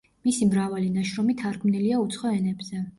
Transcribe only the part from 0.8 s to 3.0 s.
ნაშრომი თარგმნილია უცხო ენებზე.